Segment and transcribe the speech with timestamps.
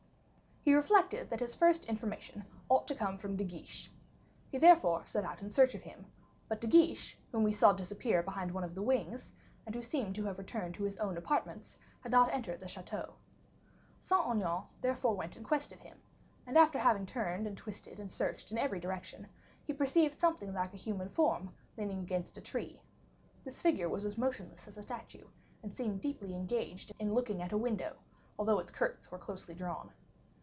[0.63, 3.89] He reflected that his first information ought to come from De Guiche.
[4.51, 6.05] He therefore set out in search of him,
[6.47, 9.31] but De Guiche, whom we saw disappear behind one of the wings,
[9.65, 13.15] and who seemed to have returned to his own apartments, had not entered the chateau.
[13.99, 15.99] Saint Aignan therefore went in quest of him,
[16.45, 19.25] and after having turned, and twisted, and searched in every direction,
[19.65, 22.79] he perceived something like a human form leaning against a tree.
[23.43, 25.25] This figure was as motionless as a statue,
[25.63, 27.97] and seemed deeply engaged in looking at a window,
[28.37, 29.89] although its curtains were closely drawn.